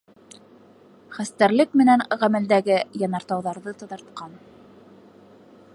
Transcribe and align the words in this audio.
Хәстәрлек 1.17 1.75
менән 1.81 2.03
ғәмәлдәге 2.23 2.79
янартауҙарҙы 3.03 3.75
таҙартҡан. 3.83 4.35